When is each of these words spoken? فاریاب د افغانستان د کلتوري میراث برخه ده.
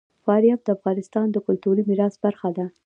فاریاب 0.23 0.59
د 0.63 0.69
افغانستان 0.77 1.25
د 1.31 1.37
کلتوري 1.45 1.83
میراث 1.89 2.15
برخه 2.25 2.49
ده. 2.57 2.65